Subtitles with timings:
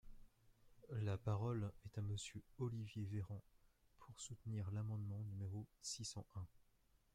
[1.03, 3.43] La parole est à Monsieur Olivier Véran,
[3.99, 6.47] pour soutenir l’amendement numéro six cent un.